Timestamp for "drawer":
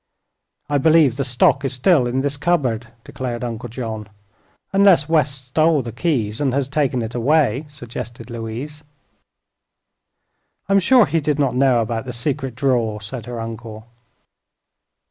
12.55-12.99